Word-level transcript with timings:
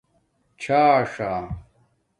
چھاݽݳ 0.61 1.31